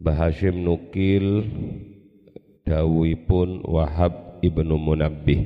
[0.00, 1.44] Bahashim nukil
[2.64, 5.44] dawuhipun Wahab ibnu Munabbih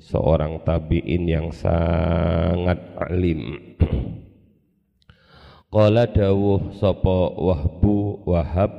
[0.00, 3.76] seorang tabi'in yang sangat alim.
[5.76, 8.72] Qala dawuh sapa Wahbu Wahab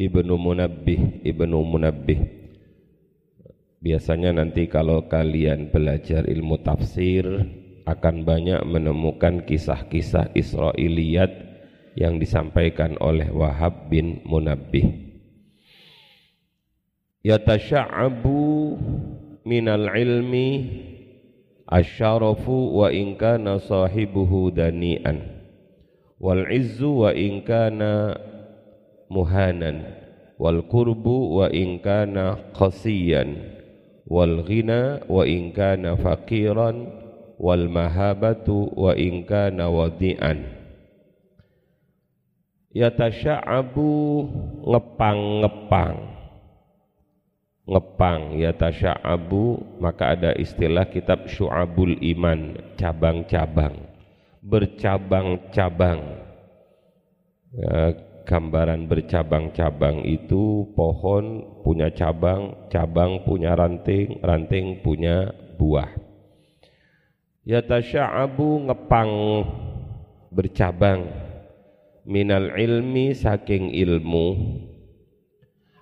[0.00, 2.24] ibnu Munabbih ibnu Munabbih.
[3.84, 7.28] Biasanya nanti kalau kalian belajar ilmu tafsir
[7.84, 11.53] akan banyak menemukan kisah-kisah Israiliyat
[11.94, 15.14] yang disampaikan oleh Wahab bin Munabbih.
[17.24, 18.76] Yatasha'abu
[19.48, 20.48] minal ilmi
[21.64, 25.24] asyarafu wa in kana sahibuhu dani'an
[26.20, 28.12] wal izzu wa in kana
[29.08, 29.88] muhanan
[30.36, 33.40] wal qurbu wa in kana qasiyan
[34.04, 36.92] wal ghina wa in kana faqiran
[37.40, 40.53] wal mahabatu wa in kana wadi'an
[42.74, 43.90] yatasha'abu
[44.66, 46.14] ngepang-ngepang
[47.64, 53.88] ngepang yatasha'abu maka ada istilah kitab syu'abul iman cabang-cabang.
[54.44, 56.00] Bercabang-cabang.
[57.54, 57.96] Ya,
[58.28, 65.88] gambaran bercabang-cabang itu pohon punya cabang, cabang punya ranting, ranting punya buah.
[67.48, 69.12] Yatasya'abu ngepang
[70.28, 71.23] bercabang
[72.04, 74.60] minal ilmi saking ilmu.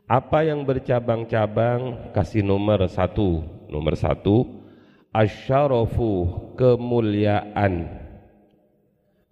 [0.06, 3.42] Apa yang bercabang-cabang kasih nomor satu.
[3.70, 4.46] Nomor satu,
[5.10, 7.88] asyarafu kemuliaan.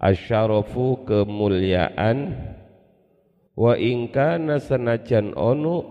[0.01, 2.33] Asyarafu kemuliaan
[3.53, 5.85] wa ingkana senajan onu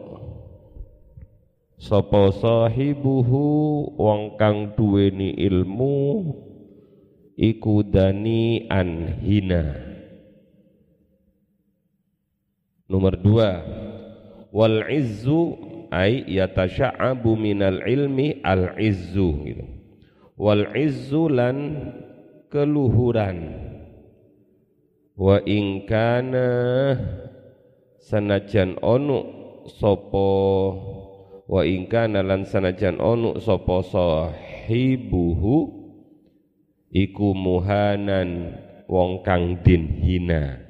[1.77, 3.45] sapa sahibuhu
[3.93, 6.25] wong kang duweni ilmu
[7.37, 9.88] iku dani an hina
[12.89, 13.61] nomor dua.
[14.49, 15.55] Wal izzu
[15.93, 19.65] ay yatasha'abu minal ilmi al izzu gitu.
[20.35, 21.57] Wal izzu lan
[22.49, 23.37] keluhuran.
[25.13, 26.49] Wa ingkana
[28.01, 29.19] sanajan onu
[29.69, 30.33] sopo.
[31.49, 35.57] Wa ingka nalan sanajan onu sopo sahibuhu
[36.93, 38.53] iku muhanan
[38.85, 40.68] wong kang din hina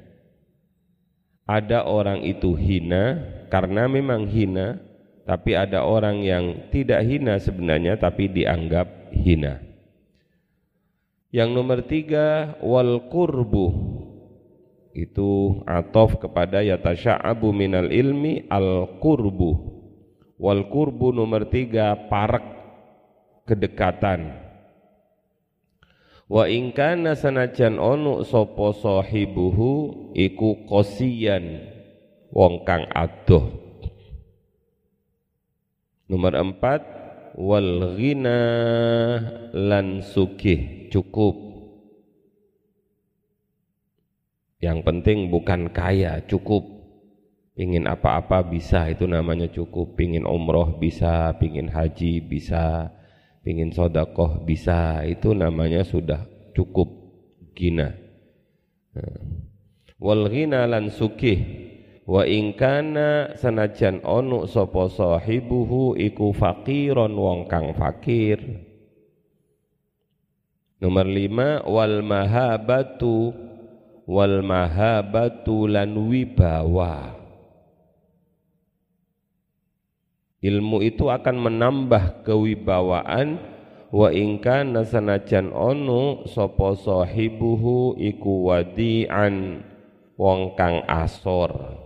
[1.50, 3.18] ada orang itu hina
[3.50, 4.78] karena memang hina
[5.26, 9.58] tapi ada orang yang tidak hina sebenarnya tapi dianggap hina.
[11.30, 13.66] Yang nomor tiga wal kurbu
[14.94, 19.50] itu atof kepada yatasya'abu minal ilmi al qurbu.
[20.38, 22.42] Wal qurbu nomor tiga parak
[23.46, 24.49] kedekatan
[26.30, 31.58] wa ingkana sanajan onu sopo sahibuhu iku kosian
[32.30, 33.50] wong kang adoh
[36.06, 36.86] nomor empat
[37.34, 38.38] wal ghina
[39.50, 41.50] lan sukih cukup
[44.60, 46.84] Yang penting bukan kaya, cukup.
[47.56, 49.96] Pingin apa-apa bisa, itu namanya cukup.
[49.96, 52.92] Pingin umroh bisa, pingin haji bisa,
[53.40, 56.24] pingin sodakoh bisa, itu namanya sudah
[56.56, 56.88] cukup
[57.54, 57.92] gina.
[58.96, 59.50] Nah.
[60.00, 61.38] Wal ghina lan sukih
[62.08, 68.40] wa ingkana sanajan onu sopo sahibuhu iku fakiron wong kang fakir.
[70.80, 73.36] Nomor lima wal mahabatu
[74.08, 77.19] wal mahabatu lan wibawa
[80.40, 83.40] ilmu itu akan menambah kewibawaan.
[83.90, 89.66] Wa ingka nasanajan onu sopo sahibuhu iku wadi'an.
[90.20, 91.80] Wong kang asor.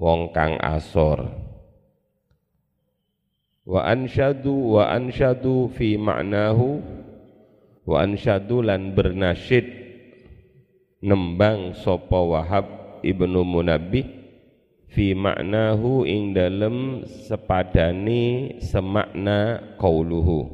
[0.00, 1.30] Wong kang asor.
[3.66, 6.80] Wa ansyadu wa ansyadu fi ma'nahu.
[7.86, 9.84] Wa ansyadu lan bernasyid.
[11.06, 12.66] Nembang sapa Wahab
[13.04, 14.15] ibnu Munabbih
[14.96, 20.48] fi maknahu ing dalem sepadani semakna qauluhu.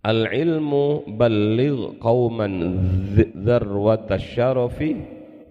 [0.00, 2.56] Al ilmu balligh qauman
[3.36, 4.96] dzarwata syarafi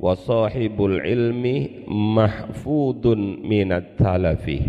[0.01, 4.65] wa sahibul ilmi mahfudun minat talafi.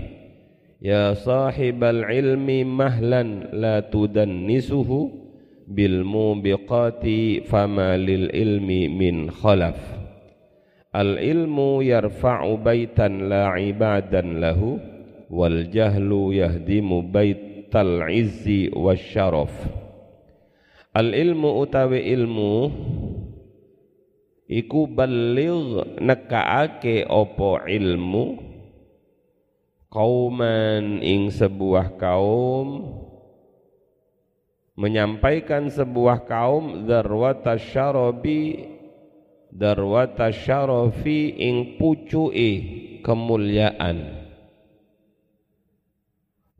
[0.84, 5.16] Ya sahibal ilmi mahlan la tudannisuhu
[5.64, 9.99] bil mubiqati fama lil ilmi min khalaf
[10.90, 14.82] al ilmu yarfa'u baitan la ibadan lahu
[15.30, 19.54] wal jahlu yahdimu baital izzi wasyaraf
[20.90, 22.54] al ilmu utawi ilmu
[24.50, 28.42] iku baligh nekaake opo ilmu
[29.86, 32.98] kauman ing sebuah kaum
[34.74, 38.69] menyampaikan sebuah kaum darwata syarabi
[39.50, 42.50] darwata syarafi ing pucuke
[43.02, 44.22] kemuliaan.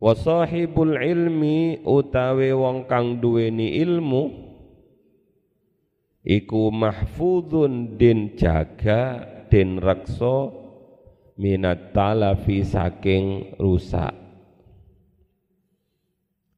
[0.01, 4.33] Wa sahibul ilmi utawi wong kang duweni ilmu
[6.25, 10.49] iku mahfudun din jaga din reksa
[11.37, 14.17] minat talafi saking rusak.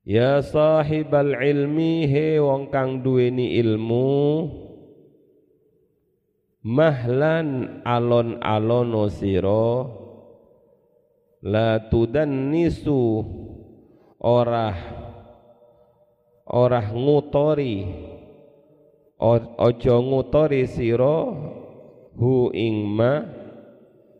[0.03, 4.51] Ya sahibal ilmi he wong kang duweni ilmu
[6.63, 9.83] mahlan alon-alono sira
[11.43, 13.03] la tudannisu
[14.23, 14.71] ora
[16.47, 17.83] ora ngutori
[19.59, 21.19] ojo ngutori sira
[22.15, 23.27] hu ing ma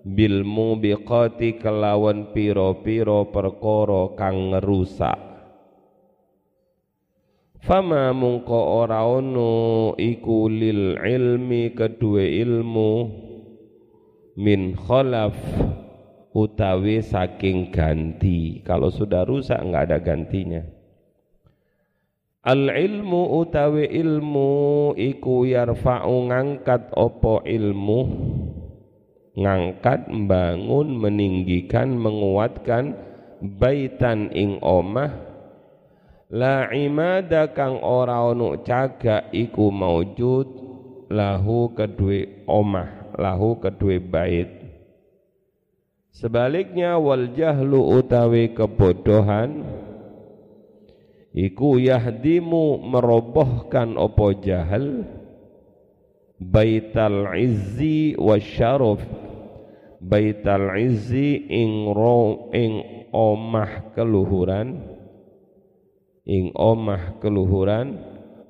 [0.03, 5.32] bil mubiqati kelawan piro-piro perkara kang ngerusak
[7.63, 12.93] Fama mungko ora ono iku lil ilmi kedua ilmu
[14.35, 15.39] min khalaf
[16.35, 18.67] utawi saking ganti.
[18.67, 20.59] Kalau sudah rusak nggak ada gantinya.
[22.43, 24.51] Al ilmu utawi ilmu
[24.99, 28.01] iku yarfa'u ngangkat opo ilmu
[29.39, 32.99] ngangkat membangun meninggikan menguatkan
[33.39, 35.22] baitan ing omah
[36.33, 40.49] La imada kang ora ono cagak iku maujud
[41.13, 44.49] lahu kedue omah, lahu kedue bait.
[46.09, 49.61] Sebaliknya wal jahlu utawi kebodohan
[51.37, 55.05] iku yahdimu merobohkan opo jahal
[56.41, 59.05] baital izzi wasyaraf
[60.01, 64.92] baital izzi ing ro ing omah keluhuran
[66.23, 67.99] ing omah keluhuran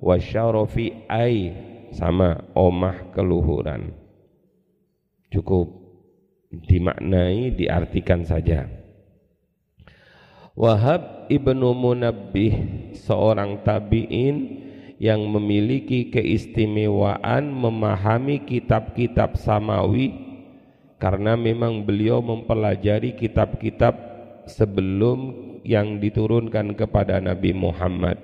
[0.03, 1.53] wasyarafi ai
[1.93, 3.93] sama omah keluhuran.
[5.33, 5.73] Cukup
[6.53, 8.69] dimaknai diartikan saja.
[10.53, 12.53] Wahab ibnu Munabbih
[12.93, 14.61] seorang tabi'in
[15.01, 20.13] yang memiliki keistimewaan memahami kitab-kitab samawi
[21.01, 23.97] karena memang beliau mempelajari kitab-kitab
[24.47, 28.19] sebelum yang diturunkan kepada Nabi Muhammad.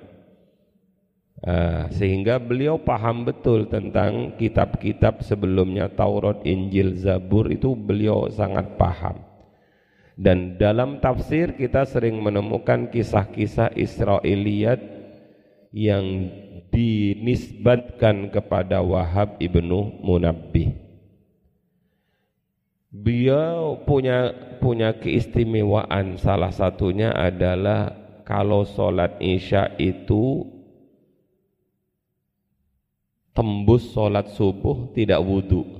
[1.39, 9.23] Uh, sehingga beliau paham betul tentang kitab-kitab sebelumnya Taurat, Injil, Zabur itu beliau sangat paham.
[10.19, 14.83] Dan dalam tafsir kita sering menemukan kisah-kisah Israiliyat
[15.71, 16.27] yang
[16.75, 20.88] dinisbatkan kepada Wahab ibnu Munabbih
[22.89, 26.17] Beliau punya punya keistimewaan.
[26.17, 27.93] Salah satunya adalah
[28.25, 30.45] kalau sholat isya itu
[33.37, 35.79] tembus sholat subuh tidak wudhu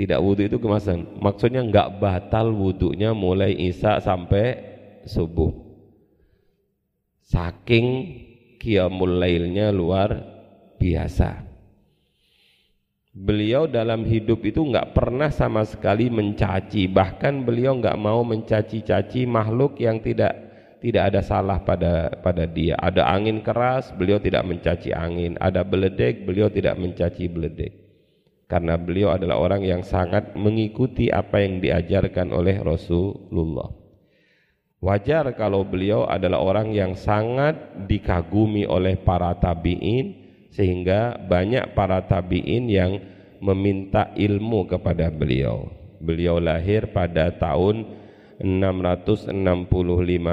[0.00, 1.20] tidak wudhu itu kemasan.
[1.20, 4.56] Maksudnya nggak batal wudhunya mulai isya sampai
[5.04, 5.52] subuh.
[7.20, 7.86] Saking
[8.56, 10.24] qiyamul lailnya luar
[10.80, 11.49] biasa
[13.10, 19.82] Beliau dalam hidup itu nggak pernah sama sekali mencaci, bahkan beliau nggak mau mencaci-caci makhluk
[19.82, 20.30] yang tidak
[20.78, 22.78] tidak ada salah pada pada dia.
[22.78, 25.34] Ada angin keras, beliau tidak mencaci angin.
[25.42, 27.72] Ada beledek, beliau tidak mencaci beledek.
[28.46, 33.74] Karena beliau adalah orang yang sangat mengikuti apa yang diajarkan oleh Rasulullah.
[34.80, 42.66] Wajar kalau beliau adalah orang yang sangat dikagumi oleh para tabi'in sehingga banyak para tabi'in
[42.66, 42.98] yang
[43.40, 45.70] meminta ilmu kepada beliau.
[46.00, 47.86] Beliau lahir pada tahun
[48.40, 49.32] 665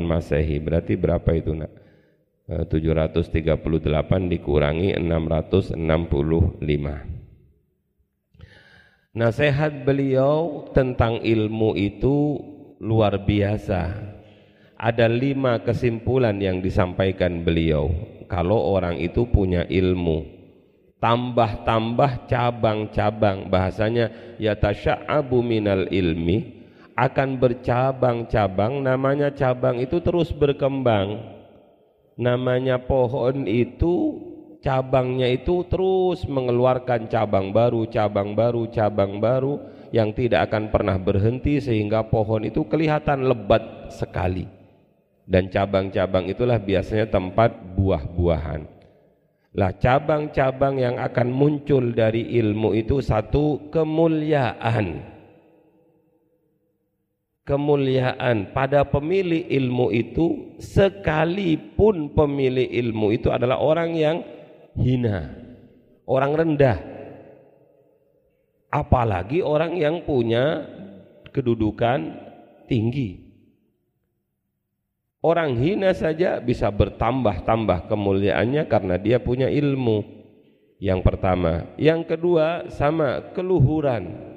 [0.00, 0.56] Masehi.
[0.60, 1.72] Berarti berapa itu, Nak?
[2.44, 5.80] 738 eh, dikurangi 665.
[9.14, 12.36] Nasihat beliau tentang ilmu itu
[12.82, 14.13] luar biasa
[14.78, 17.90] ada lima kesimpulan yang disampaikan beliau.
[18.26, 20.34] Kalau orang itu punya ilmu
[21.04, 24.08] tambah-tambah cabang-cabang bahasanya
[24.40, 26.64] yatasya'abu minal ilmi
[26.96, 31.36] akan bercabang-cabang namanya cabang itu terus berkembang.
[32.16, 34.16] Namanya pohon itu
[34.64, 39.60] cabangnya itu terus mengeluarkan cabang baru cabang baru cabang baru
[39.92, 44.63] yang tidak akan pernah berhenti sehingga pohon itu kelihatan lebat sekali
[45.24, 48.68] Dan cabang-cabang itulah biasanya tempat buah-buahan.
[49.54, 55.14] Lah cabang-cabang yang akan muncul dari ilmu itu satu kemuliaan.
[57.44, 64.16] Kemuliaan pada pemilik ilmu itu sekalipun pemilik ilmu itu adalah orang yang
[64.74, 65.28] hina,
[66.08, 66.78] orang rendah.
[68.74, 70.66] Apalagi orang yang punya
[71.30, 72.10] kedudukan
[72.66, 73.23] tinggi.
[75.24, 80.04] Orang hina saja bisa bertambah-tambah kemuliaannya karena dia punya ilmu.
[80.76, 84.36] Yang pertama, yang kedua sama keluhuran.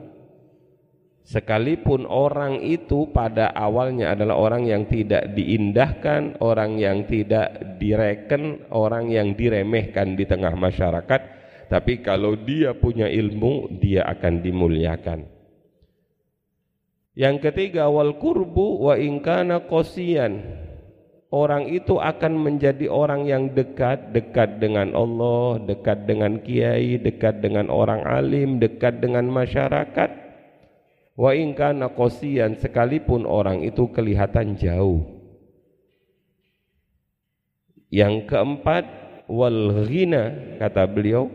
[1.27, 9.11] Sekalipun orang itu pada awalnya adalah orang yang tidak diindahkan, orang yang tidak direken, orang
[9.11, 11.21] yang diremehkan di tengah masyarakat,
[11.67, 15.19] tapi kalau dia punya ilmu, dia akan dimuliakan.
[17.11, 20.63] Yang ketiga wal kurbu wa ingkana qosiyan
[21.31, 27.67] orang itu akan menjadi orang yang dekat, dekat dengan Allah, dekat dengan kiai, dekat dengan
[27.67, 30.09] orang alim, dekat dengan masyarakat.
[31.17, 35.01] Wa in kana qasiyan sekalipun orang itu kelihatan jauh.
[37.89, 38.85] Yang keempat
[39.25, 41.31] wal ghina kata beliau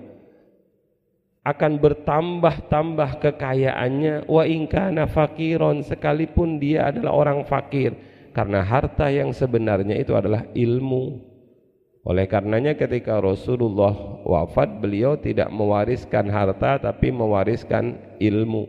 [1.43, 9.31] akan bertambah-tambah kekayaannya wa in kana fakiron sekalipun dia adalah orang fakir karena harta yang
[9.37, 11.33] sebenarnya itu adalah ilmu.
[12.03, 13.95] Oleh karenanya ketika Rasulullah
[14.27, 18.67] wafat beliau tidak mewariskan harta tapi mewariskan ilmu.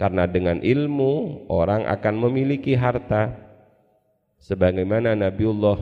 [0.00, 3.30] Karena dengan ilmu orang akan memiliki harta.
[4.40, 5.78] Sebagaimana Nabiullah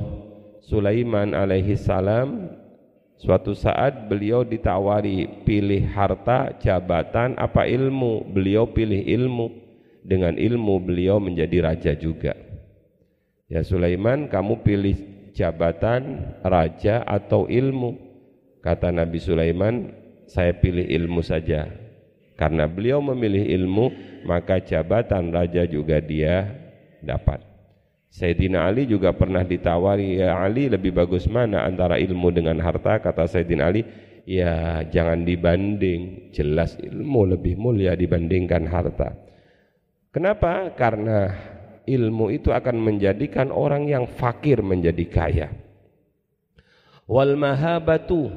[0.62, 2.50] Sulaiman alaihi salam
[3.18, 8.26] suatu saat beliau ditawari pilih harta, jabatan apa ilmu?
[8.34, 9.46] Beliau pilih ilmu.
[10.02, 12.51] Dengan ilmu beliau menjadi raja juga.
[13.52, 14.96] Ya Sulaiman kamu pilih
[15.36, 18.00] jabatan raja atau ilmu?
[18.64, 19.92] Kata Nabi Sulaiman
[20.24, 21.68] saya pilih ilmu saja.
[22.40, 23.92] Karena beliau memilih ilmu
[24.24, 26.48] maka jabatan raja juga dia
[27.04, 27.44] dapat.
[28.08, 33.04] Sayyidina Ali juga pernah ditawari ya Ali lebih bagus mana antara ilmu dengan harta?
[33.04, 33.84] Kata Sayyidina Ali
[34.24, 36.32] ya jangan dibanding.
[36.32, 39.12] Jelas ilmu lebih mulia dibandingkan harta.
[40.08, 40.72] Kenapa?
[40.72, 41.51] Karena
[41.86, 45.48] ilmu itu akan menjadikan orang yang fakir menjadi kaya.
[47.10, 48.30] Wal mahabatu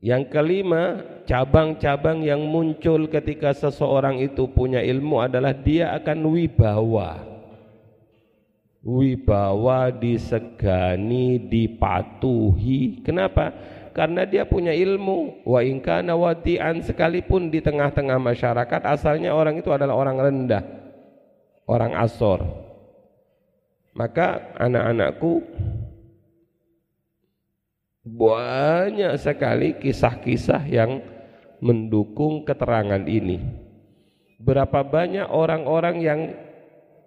[0.00, 7.24] yang kelima, cabang-cabang yang muncul ketika seseorang itu punya ilmu adalah dia akan wibawa.
[8.86, 13.02] Wibawa disegani, dipatuhi.
[13.02, 13.50] Kenapa?
[13.90, 15.42] Karena dia punya ilmu.
[15.42, 20.85] Wa ingkana wati'an sekalipun di tengah-tengah masyarakat asalnya orang itu adalah orang rendah
[21.66, 22.40] orang Asor.
[23.96, 25.42] Maka anak-anakku
[28.06, 31.02] banyak sekali kisah-kisah yang
[31.58, 33.42] mendukung keterangan ini.
[34.36, 36.20] Berapa banyak orang-orang yang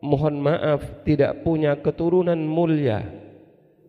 [0.01, 3.05] mohon maaf tidak punya keturunan mulia,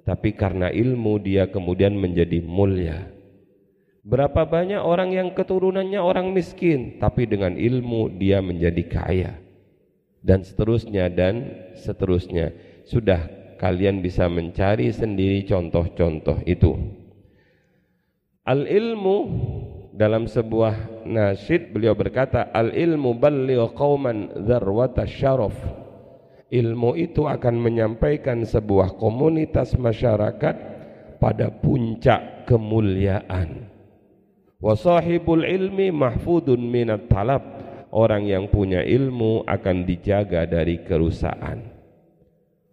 [0.05, 3.09] tapi karena ilmu dia kemudian menjadi mulia.
[4.05, 9.33] Berapa banyak orang yang keturunannya orang miskin, tapi dengan ilmu dia menjadi kaya
[10.21, 12.53] dan seterusnya dan seterusnya.
[12.85, 13.29] Sudah
[13.61, 16.73] kalian bisa mencari sendiri contoh-contoh itu.
[18.45, 19.17] Al ilmu
[19.93, 25.55] dalam sebuah nasyid beliau berkata al ilmu balligh qauman dzarwata syaraf.
[26.51, 30.57] Ilmu itu akan menyampaikan sebuah komunitas masyarakat
[31.23, 33.71] pada puncak kemuliaan.
[34.59, 37.60] Wa sahibul ilmi mahfudun minat talab
[37.91, 41.67] orang yang punya ilmu akan dijaga dari kerusakan.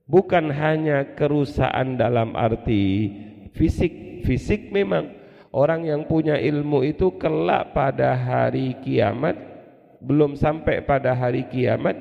[0.07, 3.11] Bukan hanya kerusakan dalam arti
[3.51, 5.11] fisik, fisik memang
[5.51, 9.35] orang yang punya ilmu itu kelak pada hari kiamat
[9.99, 11.97] belum sampai pada hari kiamat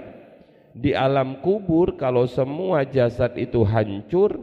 [0.76, 4.36] di alam kubur kalau semua jasad itu hancur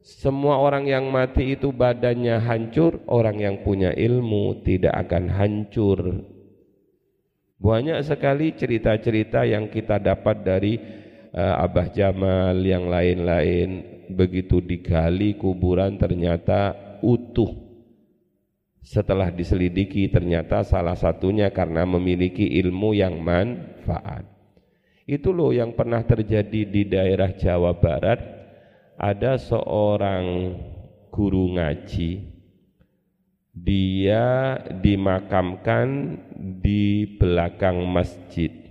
[0.00, 6.24] semua orang yang mati itu badannya hancur orang yang punya ilmu tidak akan hancur
[7.56, 10.76] banyak sekali cerita-cerita yang kita dapat dari
[11.32, 17.64] uh, Abah Jamal yang lain-lain begitu digali kuburan ternyata utuh.
[18.86, 24.22] Setelah diselidiki ternyata salah satunya karena memiliki ilmu yang manfaat.
[25.08, 28.20] Itu loh yang pernah terjadi di daerah Jawa Barat.
[28.96, 30.54] Ada seorang
[31.10, 32.35] guru ngaji
[33.56, 36.20] dia dimakamkan
[36.60, 38.66] di belakang masjid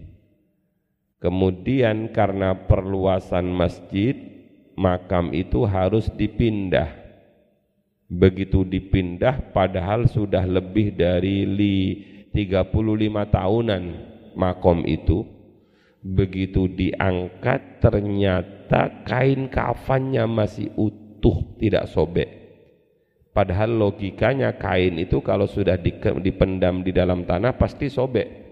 [1.25, 4.13] Kemudian karena perluasan masjid,
[4.77, 6.93] makam itu harus dipindah.
[8.05, 11.49] Begitu dipindah padahal sudah lebih dari
[12.29, 12.37] 35
[13.33, 13.83] tahunan
[14.37, 15.25] makom itu.
[16.05, 22.44] Begitu diangkat ternyata kain kafannya masih utuh, tidak sobek.
[23.35, 25.75] Padahal logikanya kain itu kalau sudah
[26.23, 28.45] dipendam di dalam tanah pasti sobek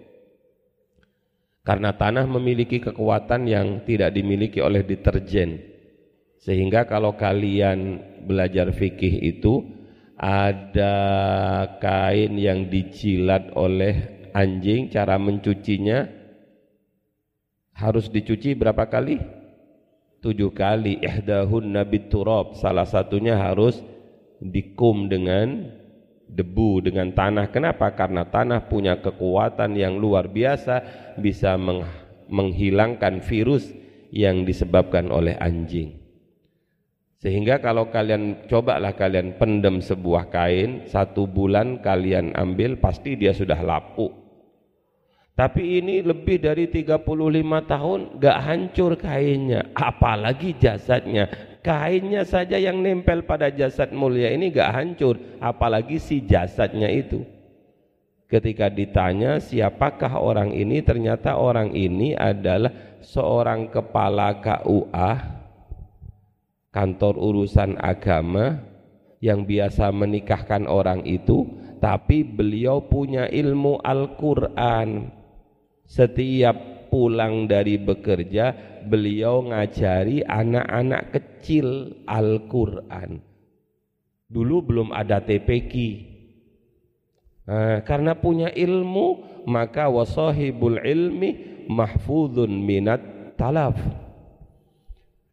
[1.64, 5.64] karena tanah memiliki kekuatan yang tidak dimiliki oleh deterjen.
[6.44, 9.64] Sehingga kalau kalian belajar fikih itu
[10.20, 10.96] ada
[11.80, 16.04] kain yang dijilat oleh anjing, cara mencucinya
[17.80, 19.24] harus dicuci berapa kali?
[20.20, 21.00] Tujuh kali.
[21.00, 22.60] Ihdahun nabi turab.
[22.60, 23.80] Salah satunya harus
[24.44, 25.72] dikum dengan
[26.28, 27.48] debu dengan tanah.
[27.54, 27.94] Kenapa?
[27.96, 30.84] Karena tanah punya kekuatan yang luar biasa
[31.20, 31.86] bisa meng
[32.28, 33.70] menghilangkan virus
[34.10, 36.02] yang disebabkan oleh anjing.
[37.20, 43.64] Sehingga kalau kalian cobalah kalian pendem sebuah kain satu bulan kalian ambil pasti dia sudah
[43.64, 44.24] lapuk
[45.34, 47.10] tapi ini lebih dari 35
[47.66, 51.26] tahun gak hancur kainnya, apalagi jasadnya.
[51.64, 57.24] Kainnya saja yang nempel pada jasad mulia ini gak hancur, apalagi si jasadnya itu.
[58.28, 65.12] Ketika ditanya siapakah orang ini, ternyata orang ini adalah seorang kepala KUA,
[66.74, 68.60] kantor urusan agama,
[69.24, 71.48] yang biasa menikahkan orang itu,
[71.80, 75.08] tapi beliau punya ilmu Al-Quran
[75.88, 78.54] setiap pulang dari bekerja
[78.86, 83.18] beliau ngajari anak-anak kecil Al-Quran.
[84.30, 85.74] Dulu belum ada TPQ
[87.50, 93.02] nah, karena punya ilmu maka wasahibul ilmi mahfudun minat
[93.42, 93.74] talaf.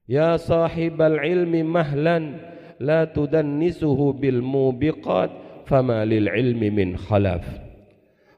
[0.09, 2.41] Ya sahibal ilmi mahlan
[2.81, 5.29] la tudannisuhu bil mubiqat
[5.69, 7.70] fama lil ilmi min khalaf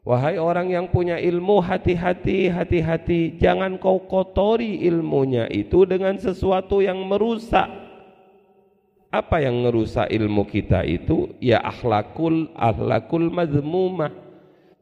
[0.02, 3.38] Wahai orang yang punya ilmu, hati-hati, hati-hati.
[3.38, 7.70] Jangan kau kotori ilmunya itu dengan sesuatu yang merusak.
[9.14, 11.30] Apa yang merusak ilmu kita itu?
[11.38, 14.10] Ya akhlakul, akhlakul mazmumah.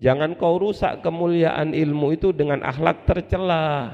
[0.00, 3.92] Jangan kau rusak kemuliaan ilmu itu dengan akhlak tercela.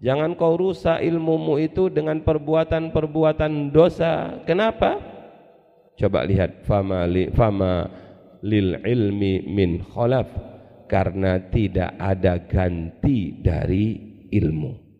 [0.00, 4.40] Jangan kau rusak ilmumu itu dengan perbuatan-perbuatan dosa.
[4.48, 4.96] Kenapa?
[6.00, 7.04] Coba lihat fama
[7.36, 7.84] fama
[8.40, 10.28] lil ilmi min khalaf
[10.90, 13.94] karena tidak ada ganti dari
[14.34, 14.90] ilmu.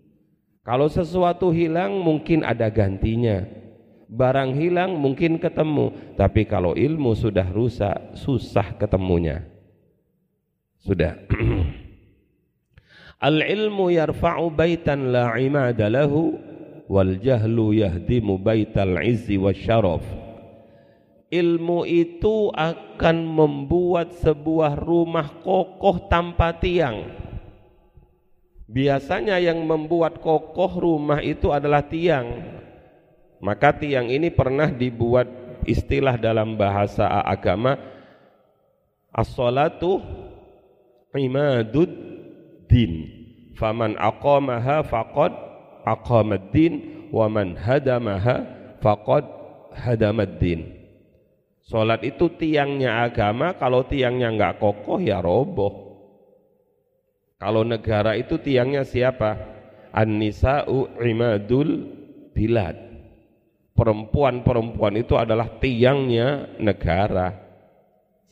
[0.62, 3.42] Kalau sesuatu hilang mungkin ada gantinya.
[4.10, 9.46] Barang hilang mungkin ketemu, tapi kalau ilmu sudah rusak susah ketemunya.
[10.82, 11.14] Sudah.
[13.30, 16.34] Al ilmu yarfa'u baitan la imada lahu
[16.90, 20.02] wal jahlu yahdimu baital izzi wasyaraf.
[21.30, 27.06] Ilmu itu akan membuat sebuah rumah kokoh tanpa tiang.
[28.70, 32.58] Biasanya yang membuat kokoh rumah itu adalah tiang.
[33.40, 35.26] Maka tiang ini pernah dibuat
[35.64, 37.78] istilah dalam bahasa agama
[39.14, 40.02] as-salatu
[41.14, 41.90] imadud
[42.66, 43.06] din.
[43.58, 45.32] Faman aqamaha faqad
[45.82, 48.46] aqamad din wa man hadamaha
[48.78, 49.26] faqad
[49.74, 50.79] hadamad din.
[51.70, 56.02] Sholat itu tiangnya agama, kalau tiangnya nggak kokoh ya roboh.
[57.38, 59.38] Kalau negara itu tiangnya siapa?
[59.94, 61.86] An-nisa'u imadul
[62.34, 62.74] bilad.
[63.78, 67.38] Perempuan-perempuan itu adalah tiangnya negara.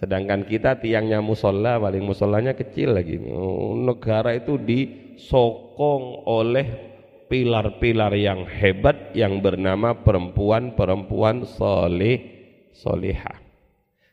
[0.03, 3.23] Sedangkan kita tiangnya musola, paling musolanya kecil lagi.
[3.23, 6.67] Oh, negara itu disokong oleh
[7.31, 12.38] pilar-pilar yang hebat yang bernama perempuan-perempuan soleh
[12.79, 13.43] solihah.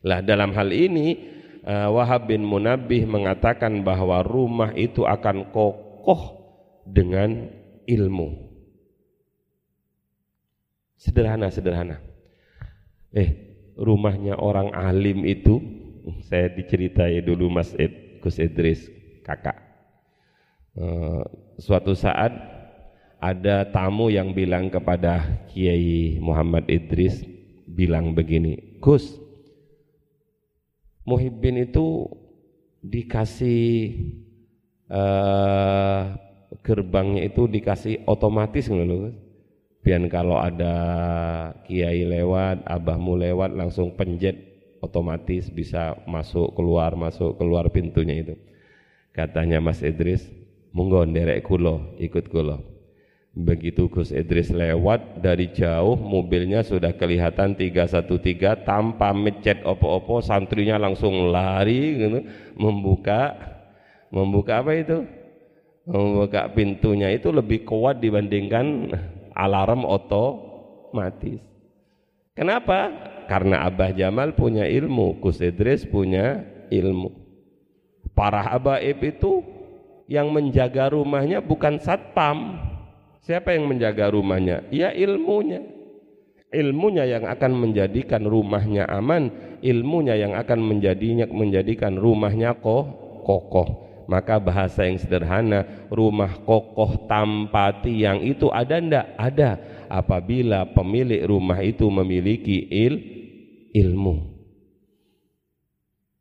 [0.01, 1.17] Lah dalam hal ini
[1.65, 6.41] uh, Wahab bin Munabbih mengatakan bahwa rumah itu akan kokoh
[6.85, 7.49] dengan
[7.85, 8.53] ilmu.
[10.97, 12.01] Sederhana, sederhana.
[13.13, 13.29] Eh,
[13.77, 15.61] rumahnya orang alim itu,
[16.25, 18.89] saya diceritai dulu Mas Ed, Gus Idris,
[19.21, 19.61] kakak.
[20.75, 21.23] Uh,
[21.61, 22.33] suatu saat
[23.21, 27.34] ada tamu yang bilang kepada Kiai Muhammad Idris,
[27.75, 29.19] bilang begini, Gus,
[31.05, 32.07] Muhibbin itu
[32.81, 33.93] dikasih
[34.89, 36.15] uh,
[36.65, 39.13] gerbangnya itu dikasih otomatis gitu
[39.85, 40.73] Biar kalau ada
[41.69, 44.33] kiai lewat, abahmu lewat langsung penjet
[44.81, 48.33] otomatis bisa masuk keluar masuk keluar pintunya itu.
[49.13, 50.25] Katanya Mas Idris,
[50.73, 52.74] Monggo nderek kula, ikut kula.
[53.35, 61.35] Begitu Gus Idris lewat dari jauh mobilnya sudah kelihatan 313 tanpa mecet opo-opo santrinya langsung
[61.35, 62.19] lari gitu,
[62.55, 63.35] membuka
[64.07, 65.03] membuka apa itu?
[65.83, 68.95] Membuka pintunya itu lebih kuat dibandingkan
[69.35, 71.43] alarm otomatis.
[72.39, 72.87] Kenapa?
[73.27, 76.39] Karena Abah Jamal punya ilmu, Gus Idris punya
[76.71, 77.11] ilmu.
[78.15, 79.43] Para habaib itu
[80.07, 82.63] yang menjaga rumahnya bukan satpam.
[83.25, 84.69] Siapa yang menjaga rumahnya?
[84.69, 85.65] Ya ilmunya.
[86.53, 89.33] Ilmunya yang akan menjadikan rumahnya aman,
[89.65, 92.85] ilmunya yang akan menjadinya menjadikan rumahnya koh,
[93.25, 93.81] kokoh.
[94.05, 99.17] Maka bahasa yang sederhana, rumah kokoh tanpa tiang itu ada ndak?
[99.17, 99.51] Ada.
[99.89, 102.93] Apabila pemilik rumah itu memiliki il,
[103.73, 104.37] ilmu.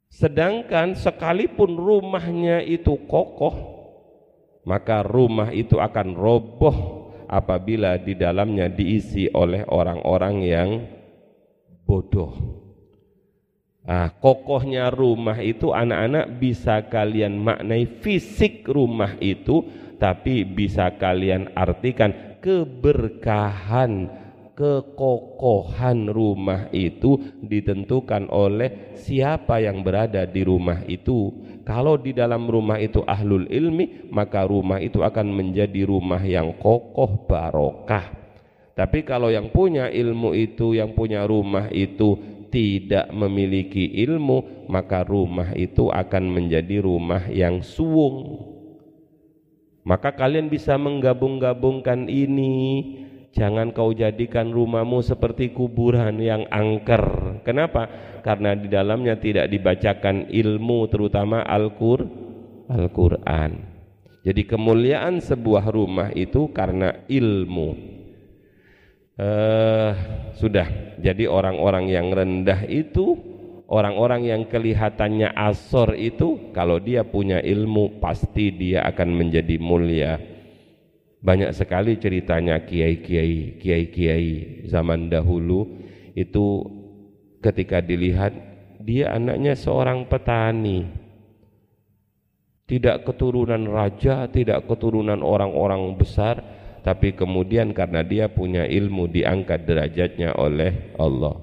[0.09, 3.74] Sedangkan sekalipun rumahnya itu kokoh,
[4.65, 6.77] maka rumah itu akan roboh
[7.29, 10.71] apabila di dalamnya diisi oleh orang-orang yang
[11.85, 12.33] bodoh.
[13.85, 19.61] Ah, kokohnya rumah itu anak-anak bisa kalian maknai fisik rumah itu
[20.01, 24.09] tapi bisa kalian artikan keberkahan
[24.55, 31.35] kekokohan rumah itu ditentukan oleh siapa yang berada di rumah itu.
[31.65, 37.25] Kalau di dalam rumah itu ahlul ilmi, maka rumah itu akan menjadi rumah yang kokoh
[37.25, 38.13] barokah.
[38.77, 42.21] Tapi kalau yang punya ilmu itu, yang punya rumah itu
[42.53, 48.45] tidak memiliki ilmu, maka rumah itu akan menjadi rumah yang suwung.
[49.89, 52.53] Maka kalian bisa menggabung-gabungkan ini
[53.35, 57.43] Jangan kau jadikan rumahmu seperti kuburan yang angker.
[57.43, 57.91] Kenapa?
[58.23, 63.51] Karena di dalamnya tidak dibacakan ilmu terutama Al-Qur'an.
[64.23, 67.75] Jadi kemuliaan sebuah rumah itu karena ilmu.
[69.19, 69.91] Uh,
[70.39, 70.95] sudah.
[71.03, 73.19] Jadi orang-orang yang rendah itu
[73.67, 80.34] orang-orang yang kelihatannya asor itu kalau dia punya ilmu pasti dia akan menjadi mulia
[81.25, 84.33] banyak sekali ceritanya kiai-kiai, kiai-kiai
[84.69, 85.65] zaman dahulu
[86.13, 86.61] itu
[87.41, 88.37] ketika dilihat
[88.85, 90.85] dia anaknya seorang petani.
[92.69, 96.41] Tidak keturunan raja, tidak keturunan orang-orang besar,
[96.85, 101.41] tapi kemudian karena dia punya ilmu diangkat derajatnya oleh Allah.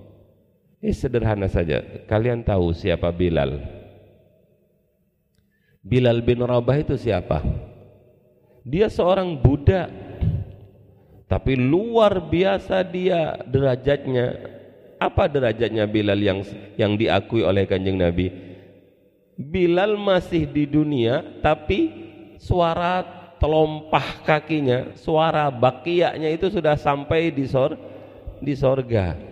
[0.81, 1.81] Ini sederhana saja.
[2.09, 3.61] Kalian tahu siapa Bilal?
[5.85, 7.70] Bilal bin Rabah itu siapa?
[8.61, 9.89] Dia seorang budak
[11.25, 14.37] tapi luar biasa dia derajatnya
[15.01, 16.39] apa derajatnya Bilal yang
[16.77, 18.29] yang diakui oleh kanjeng Nabi
[19.33, 21.89] Bilal masih di dunia tapi
[22.37, 23.01] suara
[23.41, 27.73] telompah kakinya suara bakiyaknya itu sudah sampai di sor
[28.37, 29.31] di sorga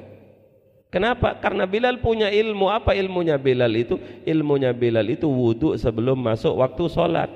[0.89, 1.37] Kenapa?
[1.37, 2.65] Karena Bilal punya ilmu.
[2.65, 4.01] Apa ilmunya Bilal itu?
[4.25, 7.29] Ilmunya Bilal itu wudhu sebelum masuk waktu sholat.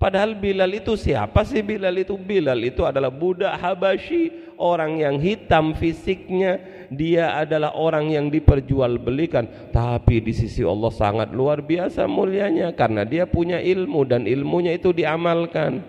[0.00, 2.16] Padahal Bilal itu siapa sih Bilal itu?
[2.16, 6.56] Bilal itu adalah budak Habasyi, orang yang hitam fisiknya,
[6.88, 13.28] dia adalah orang yang diperjualbelikan, tapi di sisi Allah sangat luar biasa mulianya karena dia
[13.28, 15.84] punya ilmu dan ilmunya itu diamalkan.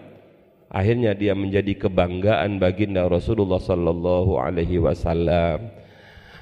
[0.67, 5.80] Akhirnya dia menjadi kebanggaan baginda Rasulullah sallallahu alaihi wasallam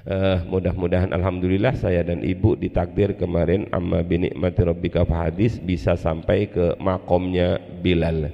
[0.07, 6.77] uh, mudah-mudahan alhamdulillah saya dan ibu ditakdir kemarin amma binikmati rabbika hadis bisa sampai ke
[6.79, 8.31] makomnya Bilal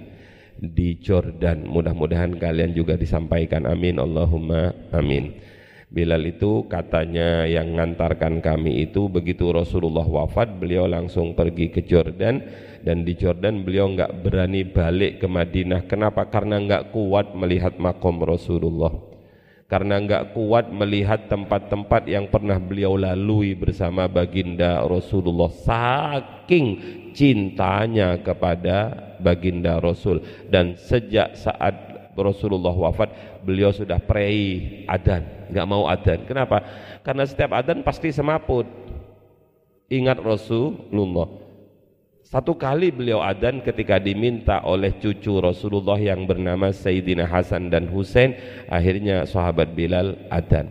[0.59, 1.67] di Jordan.
[1.67, 5.55] Mudah-mudahan kalian juga disampaikan amin Allahumma amin.
[5.85, 12.43] Bilal itu katanya yang ngantarkan kami itu begitu Rasulullah wafat beliau langsung pergi ke Jordan.
[12.83, 15.87] Dan di Jordan beliau enggak berani balik ke Madinah.
[15.87, 16.27] Kenapa?
[16.27, 19.14] Karena enggak kuat melihat makom Rasulullah
[19.65, 25.49] karena enggak kuat melihat tempat-tempat yang pernah beliau lalui bersama baginda Rasulullah.
[25.49, 26.67] Saking
[27.17, 30.21] cintanya kepada baginda Rasul.
[30.45, 31.73] Dan sejak saat
[32.13, 35.49] Rasulullah wafat beliau sudah prei adan.
[35.49, 36.19] Enggak mau adan.
[36.29, 36.61] Kenapa?
[37.01, 38.69] Karena setiap adan pasti semaput.
[39.89, 41.44] Ingat Rasulullah
[42.35, 48.35] satu kali beliau adan ketika diminta oleh cucu Rasulullah yang bernama Sayyidina Hasan dan Husain,
[48.67, 50.67] akhirnya sahabat Bilal adan.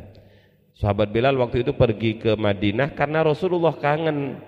[0.76, 4.44] Sahabat Bilal waktu itu pergi ke Madinah karena Rasulullah kangen.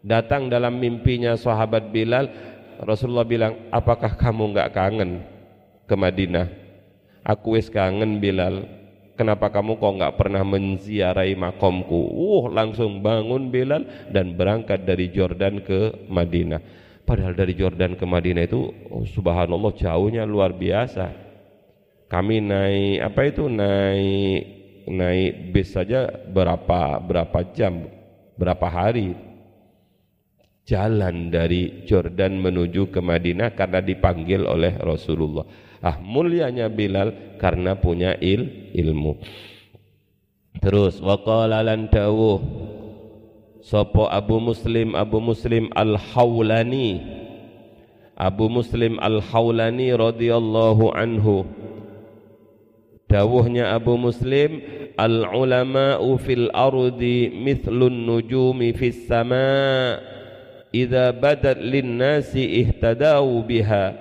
[0.00, 2.32] Datang dalam mimpinya sahabat Bilal,
[2.80, 5.28] Rasulullah bilang, "Apakah kamu enggak kangen
[5.84, 6.48] ke Madinah?"
[7.20, 8.64] Aku wis kangen Bilal,
[9.16, 11.96] Kenapa kamu kok nggak pernah menziarahi makomku?
[12.12, 16.60] Uh, langsung bangun Bilal dan berangkat dari Jordan ke Madinah.
[17.00, 21.16] Padahal dari Jordan ke Madinah itu oh, subhanallah jauhnya luar biasa.
[22.12, 24.40] Kami naik apa itu naik
[24.84, 27.88] naik bis saja berapa berapa jam,
[28.36, 29.25] berapa hari
[30.66, 35.46] jalan dari Jordan menuju ke Madinah karena dipanggil oleh Rasulullah.
[35.78, 39.22] Ah mulianya Bilal karena punya il, ilmu.
[40.58, 42.42] Terus waqala lan dawuh
[43.62, 47.02] Sopo Abu Muslim Abu Muslim Al-Hawlani
[48.16, 51.44] Abu Muslim Al-Hawlani radhiyallahu anhu
[53.06, 54.64] Dawuhnya Abu Muslim
[54.96, 60.15] Al-ulama'u fil ardi mithlun nujumi fis sama'
[60.76, 63.96] Idza badat lin nasi ihtadau biha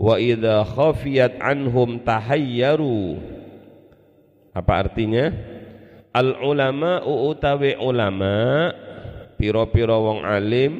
[0.00, 3.20] wa idza khafiyat anhum tahayyaru.
[4.56, 5.28] Apa artinya?
[6.14, 8.70] Al ulama utawi ulama
[9.36, 10.72] piro-piro wong alim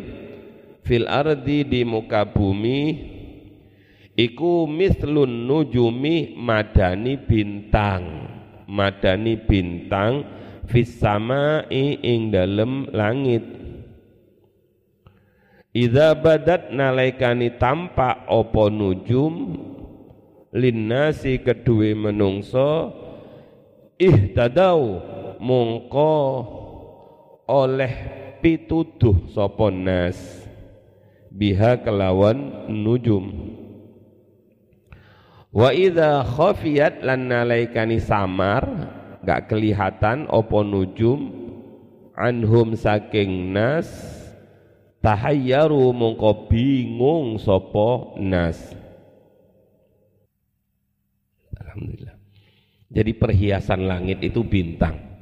[0.86, 2.80] fil ardi di muka bumi
[4.16, 8.32] iku mislun nujumi madani bintang.
[8.64, 10.24] Madani bintang
[10.70, 13.63] fis samai ing dalem langit
[15.74, 19.58] Idza badat nalaikani tampak opo nujum
[20.54, 22.94] linnasi kedue menungso
[23.98, 25.02] ihtadau
[25.42, 26.14] mongko
[27.50, 27.90] oleh
[28.38, 30.46] pituduh sapa nas
[31.34, 33.34] biha kelawan nujum.
[35.50, 38.62] Wa idza khafiyat lan nalaikani samar
[39.26, 41.34] gak kelihatan opo nujum
[42.14, 44.22] anhum saking nas
[45.04, 48.72] tahayyaru mongko bingung sapa nas
[51.60, 52.16] Alhamdulillah
[52.88, 55.14] jadi perhiasan langit itu bintang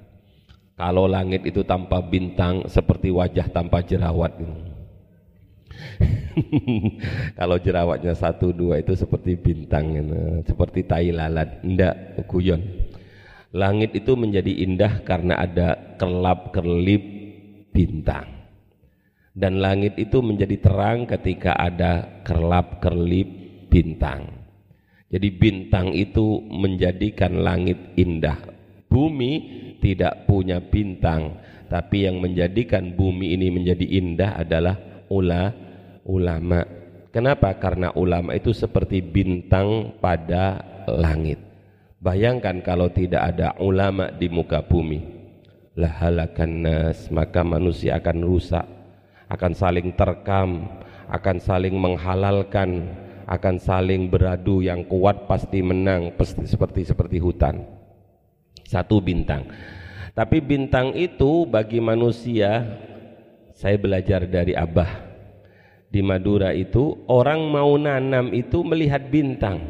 [0.83, 4.35] kalau langit itu tanpa bintang seperti wajah tanpa jerawat.
[7.38, 9.95] Kalau jerawatnya satu dua itu seperti bintang,
[10.42, 11.62] seperti tai lalat.
[11.62, 12.59] Tidak, guyon.
[13.55, 17.05] Langit itu menjadi indah karena ada kelap kerlip
[17.71, 18.41] bintang.
[19.33, 23.29] Dan langit itu menjadi terang ketika ada kelap kerlip
[23.73, 24.29] bintang.
[25.09, 28.37] Jadi bintang itu menjadikan langit indah.
[28.92, 29.33] Bumi
[29.81, 31.42] tidak punya bintang
[31.73, 34.77] tapi yang menjadikan bumi ini menjadi indah adalah
[35.09, 35.51] ula,
[36.05, 36.62] ulama
[37.09, 37.57] kenapa?
[37.57, 41.40] karena ulama itu seperti bintang pada langit
[41.99, 45.01] bayangkan kalau tidak ada ulama di muka bumi
[45.75, 48.66] lahalakan nas maka manusia akan rusak
[49.33, 50.68] akan saling terkam
[51.09, 52.85] akan saling menghalalkan
[53.25, 57.83] akan saling beradu yang kuat pasti menang pasti seperti seperti hutan
[58.73, 59.45] satu bintang.
[60.12, 62.64] Tapi bintang itu bagi manusia,
[63.53, 65.12] saya belajar dari Abah
[65.92, 69.61] di Madura itu orang mau nanam itu melihat bintang.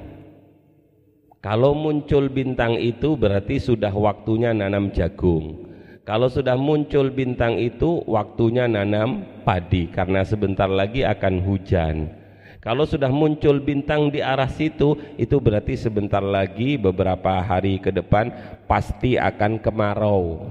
[1.42, 5.71] Kalau muncul bintang itu berarti sudah waktunya nanam jagung.
[6.02, 12.10] Kalau sudah muncul bintang itu waktunya nanam padi karena sebentar lagi akan hujan.
[12.58, 18.34] Kalau sudah muncul bintang di arah situ, itu berarti sebentar lagi beberapa hari ke depan
[18.66, 20.42] pasti akan kemarau.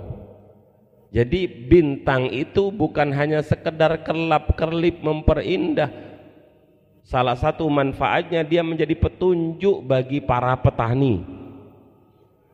[1.11, 5.91] Jadi bintang itu bukan hanya sekedar kelap-kerlip memperindah.
[7.03, 11.40] Salah satu manfaatnya dia menjadi petunjuk bagi para petani.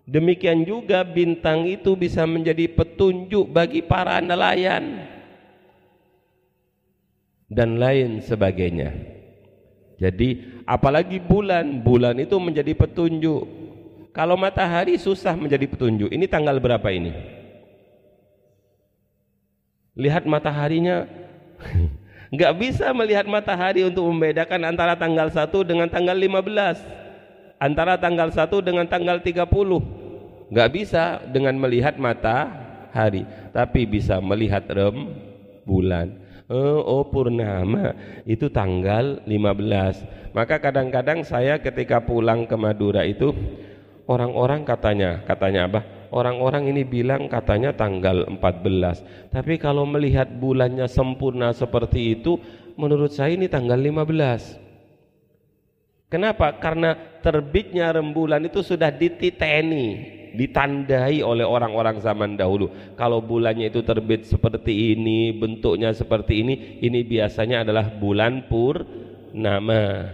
[0.07, 5.03] Demikian juga bintang itu bisa menjadi petunjuk bagi para nelayan
[7.51, 8.95] dan lain sebagainya.
[9.99, 13.43] Jadi apalagi bulan, bulan itu menjadi petunjuk.
[14.15, 16.07] Kalau matahari susah menjadi petunjuk.
[16.07, 17.11] Ini tanggal berapa ini?
[19.91, 21.03] Lihat mataharinya
[22.33, 27.06] nggak bisa melihat matahari untuk membedakan antara tanggal 1 dengan tanggal 15
[27.57, 29.49] antara tanggal 1 dengan tanggal 30
[30.47, 35.11] nggak bisa dengan melihat matahari tapi bisa melihat rem
[35.67, 36.25] bulan.
[36.47, 37.91] Oh, oh purnama.
[38.23, 43.35] Itu tanggal 15 maka kadang-kadang saya ketika pulang ke Madura itu
[44.07, 45.81] orang-orang katanya katanya apa?
[46.07, 52.39] Orang-orang ini bilang katanya tanggal 14 tapi kalau melihat bulannya sempurna seperti itu
[52.79, 54.67] menurut saya ini tanggal 15
[56.07, 56.55] Kenapa?
[56.55, 56.95] Karena
[57.27, 62.71] terbitnya rembulan itu sudah dititeni ditandai oleh orang-orang zaman dahulu.
[62.95, 68.85] Kalau bulannya itu terbit seperti ini, bentuknya seperti ini, ini biasanya adalah bulan pur
[69.35, 70.07] nama.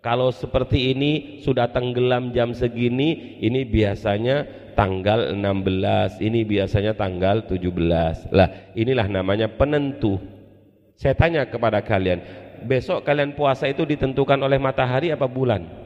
[0.00, 4.46] Kalau seperti ini sudah tenggelam jam segini, ini biasanya
[4.78, 8.30] tanggal 16, ini biasanya tanggal 17.
[8.30, 10.22] Lah, inilah namanya penentu.
[10.94, 12.22] Saya tanya kepada kalian,
[12.64, 15.85] besok kalian puasa itu ditentukan oleh matahari apa bulan?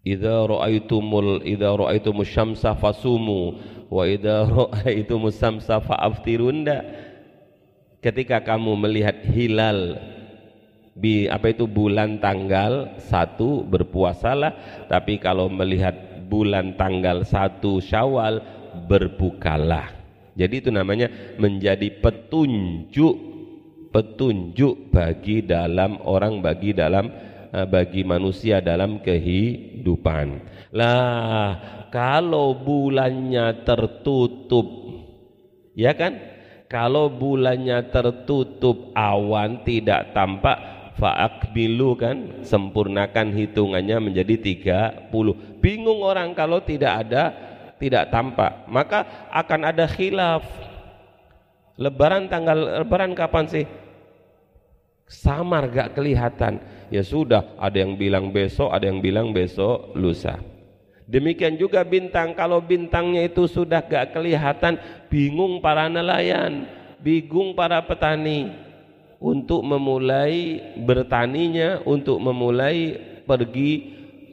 [0.00, 3.60] Idza ra'aitumul idza ra'aitumus syamsa fasumu
[3.92, 6.80] wa idza ra'aitumus syamsa fa'aftirunda.
[8.00, 10.00] Ketika kamu melihat hilal
[10.96, 15.94] bi apa itu bulan tanggal satu berpuasalah tapi kalau melihat
[16.26, 18.42] bulan tanggal satu Syawal
[18.90, 19.96] berbukalah
[20.34, 21.08] jadi itu namanya
[21.38, 23.16] menjadi petunjuk
[23.90, 27.10] petunjuk bagi dalam orang bagi dalam
[27.50, 30.40] bagi manusia dalam kehidupan.
[30.70, 31.58] Lah,
[31.90, 34.66] kalau bulannya tertutup
[35.74, 36.14] ya kan?
[36.70, 40.58] Kalau bulannya tertutup awan tidak tampak
[41.02, 42.46] faakbilu kan?
[42.46, 44.38] Sempurnakan hitungannya menjadi
[45.10, 47.34] 30 bingung orang kalau tidak ada
[47.82, 48.70] tidak tampak.
[48.70, 50.46] Maka akan ada khilaf.
[51.74, 53.64] Lebaran tanggal lebaran kapan sih
[55.10, 56.62] samar gak kelihatan.
[56.94, 60.38] Ya sudah ada yang bilang besok ada yang bilang besok lusa.
[61.10, 64.78] Demikian juga bintang kalau bintangnya itu sudah gak kelihatan
[65.10, 68.70] bingung para nelayan bingung para petani.
[69.20, 72.96] Untuk memulai bertaninya untuk memulai
[73.28, 73.72] pergi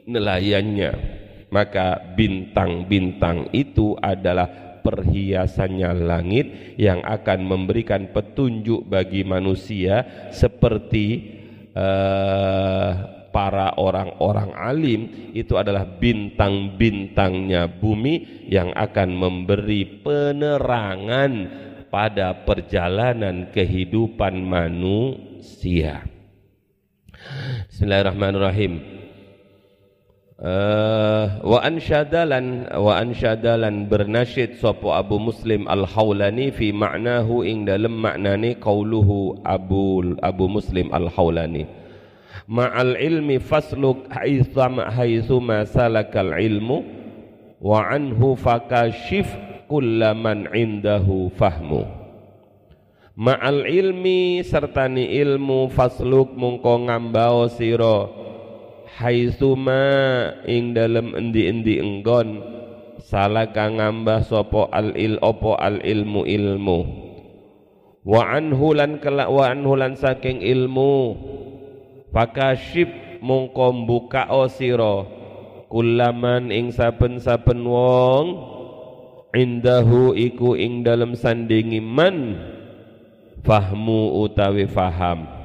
[0.08, 1.20] nelayannya.
[1.52, 4.48] Maka bintang-bintang itu adalah
[4.80, 6.46] perhiasannya langit
[6.80, 11.36] yang akan memberikan petunjuk bagi manusia seperti
[11.76, 15.00] uh, para orang-orang alim
[15.36, 21.32] itu adalah bintang-bintangnya bumi yang akan memberi penerangan
[21.88, 26.04] pada perjalanan kehidupan manusia.
[27.68, 28.72] Bismillahirrahmanirrahim.
[30.38, 38.54] Uh, wa ansyadalan wa ansyadalan bernasyid sapa Abu Muslim Al-Haulani fi ma'nahu ing dalem maknane
[38.62, 41.66] qauluhu Abu Abu Muslim Al-Haulani
[42.46, 46.86] ma'al ilmi fasluk haitsama haitsuma salakal ilmu
[47.58, 49.26] wa anhu fakashif
[49.66, 51.82] kullaman indahu fahmu.
[53.18, 58.27] Ma'al ilmi sertani ilmu fasluk mungko ngambao sira
[58.98, 59.86] haitsuma
[60.42, 62.42] ing dalem endi-endi enggon
[62.98, 66.26] salaka ngambah sapa al il opo al ilmu.
[66.26, 66.80] Ilmu
[68.02, 71.14] wa anhu lan kala wa anhu lan saking ilmu.
[72.10, 72.90] Pakashib
[73.22, 75.06] mongko buka sira
[75.68, 78.26] kulaman ing saben-saben wong
[79.36, 82.40] indahu iku ing dalem sandingi man
[83.44, 85.37] fahmu utawi faham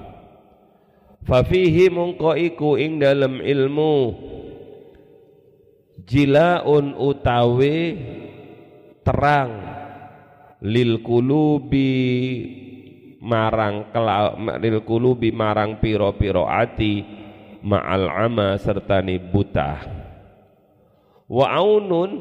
[1.24, 3.96] Fafihi mungko iku ing dalam ilmu.
[6.04, 7.96] Jilaun utawi
[9.08, 9.52] terang.
[10.64, 11.92] Lil kulubi
[13.20, 13.92] marang
[14.64, 17.04] lil kulubi marang piro-piro ati
[17.64, 19.84] ma'al ama sertani buta.
[21.28, 22.12] Wa aunun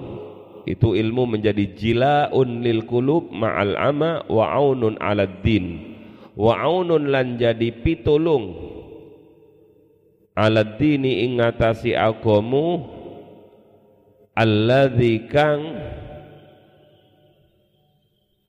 [0.67, 5.95] itu ilmu menjadi jilaun lil kulub ma'al ama wa aunun ala din.
[6.35, 8.73] Wa aunun lan jadi pitulung
[10.33, 12.81] ala dini ing ngatasi agamu
[14.33, 15.61] alladzi kang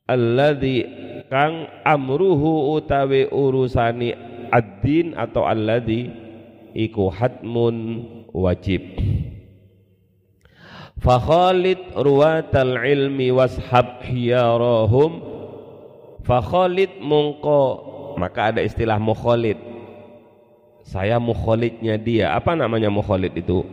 [0.07, 0.87] alladzi
[1.27, 4.15] kang amruhu utawi urusani
[4.47, 6.07] ad-din atau alladzi
[6.71, 8.81] iku hatmun wajib.
[11.03, 15.19] Fa khalid ruwatal ilmi washab hiyarahum
[16.23, 19.72] fa khalid mungko maka ada istilah mukhalid
[20.93, 22.37] saya mukholidnya dia.
[22.37, 23.65] Apa namanya mukholid itu?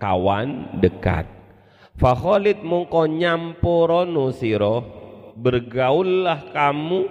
[0.00, 1.28] Kawan dekat.
[2.00, 4.82] Fakholid mungko nyampurono siro
[5.36, 7.06] bergaullah kamu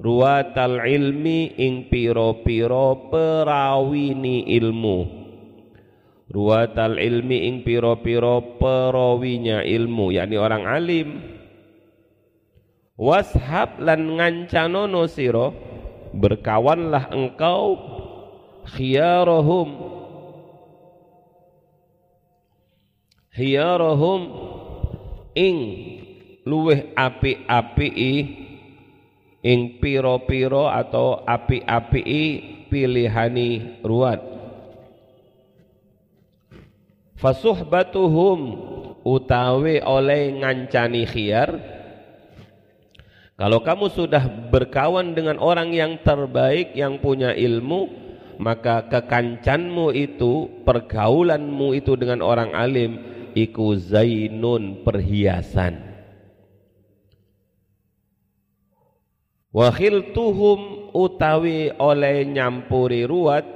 [0.00, 4.98] ruwatal ilmi ing piro-piro perawini ilmu.
[6.32, 11.08] Ruwatal ilmi ing piro-piro perawinya ilmu yakni orang alim.
[12.98, 15.54] Washab lan ngancanono siro
[16.10, 17.93] berkawanlah engkau
[18.70, 19.68] khiyarahum.
[23.34, 24.20] Khiyarahum
[25.34, 25.58] ing
[26.46, 27.88] luweh api-api
[29.44, 32.02] ing piro-piro atau api-api
[32.70, 34.34] pilihani ruat
[37.24, 38.38] fasuhbatuhum
[39.00, 41.50] utawi oleh ngancani khiyar.
[43.34, 48.03] Kalau kamu sudah berkawan dengan orang yang terbaik yang punya ilmu
[48.38, 52.98] maka kekancanmu itu pergaulanmu itu dengan orang alim
[53.34, 55.94] iku zainun perhiasan.
[59.54, 63.46] Wa khiltuhum utawi oleh nyampuri ruwat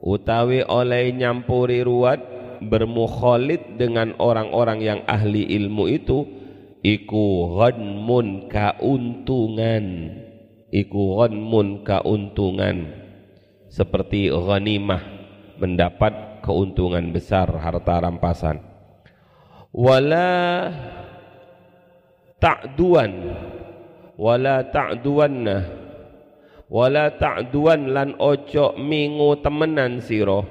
[0.00, 2.20] utawi oleh nyampuri ruwat
[2.64, 6.24] bermukhalid dengan orang-orang yang ahli ilmu itu
[6.80, 10.16] iku ghanmun kauntungan
[10.72, 13.01] iku ghanmun kauntungan
[13.72, 15.00] seperti ghanimah
[15.56, 18.60] mendapat keuntungan besar harta rampasan.
[19.72, 20.68] Wala
[22.36, 23.12] ta'duan
[24.20, 25.56] wala ta'duanna
[26.68, 30.44] wala ta'duan lan ojo mingu temenan siro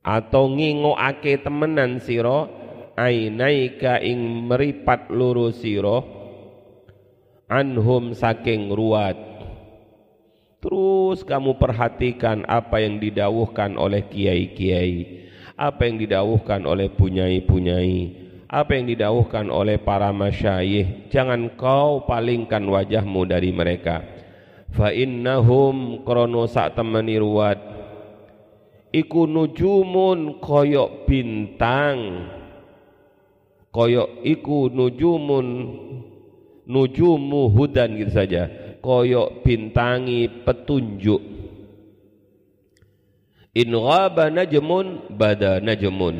[0.00, 2.48] atau ngingo ake temenan siro
[2.96, 6.00] ainaika ing meripat luru siro
[7.52, 9.29] anhum saking ruat
[10.60, 18.90] terus kamu perhatikan apa yang didawuhkan oleh kiai-kiai apa yang didawuhkan oleh punyai-punyai apa yang
[18.90, 21.06] didawuhkan oleh para masyayikh.
[21.14, 24.02] Jangan kau palingkan wajahmu dari mereka.
[24.74, 27.58] Fa innahum krono sak temani ruwat.
[28.90, 32.26] Iku nujumun koyok bintang.
[33.70, 35.46] Koyok iku nujumun
[36.66, 38.50] nujumu hudan gitu saja
[38.80, 41.22] koyok bintangi petunjuk.
[43.54, 46.16] In ghaba najmun bada najmun.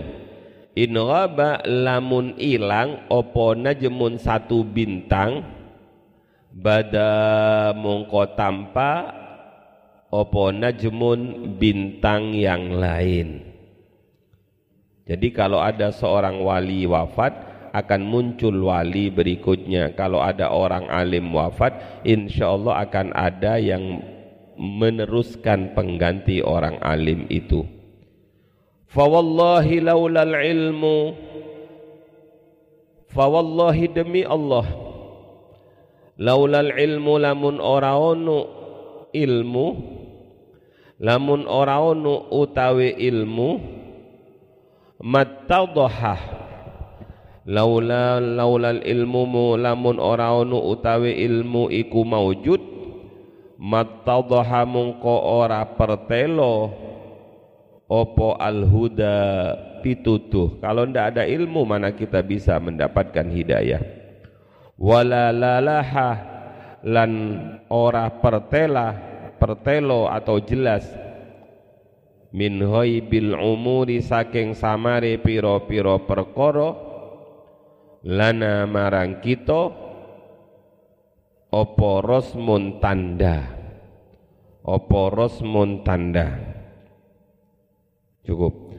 [0.79, 5.43] In ghaba lamun ilang opo najmun satu bintang.
[6.51, 7.11] Bada
[7.75, 9.15] mongko tanpa
[10.11, 13.51] opo najmun bintang yang lain.
[15.11, 19.95] Jadi kalau ada seorang wali wafat akan muncul wali berikutnya.
[19.95, 24.03] Kalau ada orang alim wafat insya Allah akan ada yang
[24.59, 27.65] meneruskan pengganti orang alim itu.
[28.91, 30.99] Fawallahi laulal ilmu.
[33.11, 34.67] Fawallahi demi Allah.
[36.21, 38.61] Laulal ilmu lamun ora ono
[39.09, 39.67] ilmu
[41.01, 43.51] Lamun ora ono utawi ilmu
[45.01, 46.50] Mattadhaha
[47.49, 52.61] Laula laulal ilmu mu lamun ora ono utawi ilmu iku maujud.
[53.61, 56.73] Mattadhaha mungko ora pertelo.
[57.91, 59.17] Opo al-huda
[59.83, 63.83] pitutuh kalau ndak ada ilmu mana kita bisa mendapatkan hidayah?
[64.79, 66.11] Wala lalaha
[66.87, 67.13] lan
[67.67, 68.95] ora pertela
[69.41, 70.87] pertelo atau jelas.
[72.31, 72.63] Min
[73.11, 76.90] bil umuri saking samare piro-piro perkara
[78.05, 79.73] lana marang kita
[81.51, 83.49] opo rosmun tanda?
[84.65, 86.37] Opo rosmun tanda?
[88.25, 88.77] Cukup.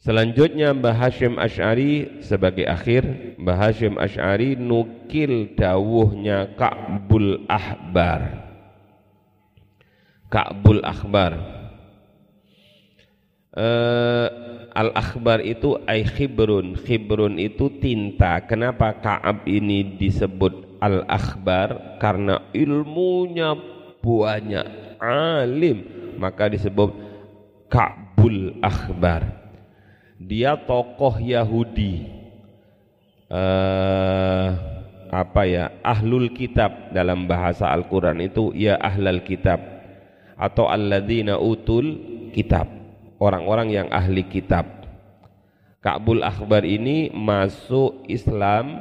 [0.00, 3.36] Selanjutnya Mbah Hashim Ash'ari sebagai akhir.
[3.36, 8.48] Mbah Hashim Ash'ari nukil dawuhnya Ka'bul Ahbar.
[10.30, 11.60] Ka'bul Akhbar
[14.70, 16.78] uh, Al-Akhbar itu ay khibrun.
[16.78, 18.40] Khibrun itu tinta.
[18.46, 21.98] Kenapa Ka'ab ini disebut Al-Akhbar?
[21.98, 23.58] Karena ilmunya
[23.98, 25.78] banyak Alim.
[26.16, 26.94] Maka disebut
[27.70, 29.24] Ka'b Abul Akhbar.
[30.20, 32.04] Dia tokoh Yahudi.
[33.32, 34.52] Uh,
[35.08, 35.72] apa ya?
[35.80, 39.56] Ahlul kitab dalam bahasa Al-Quran itu ya ahlal kitab.
[40.36, 41.96] Atau alladzina utul
[42.36, 42.68] kitab
[43.20, 44.66] orang-orang yang ahli kitab
[45.80, 48.80] Ka'bul Akhbar ini masuk Islam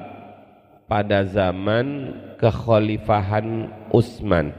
[0.88, 4.56] pada zaman kekhalifahan Utsman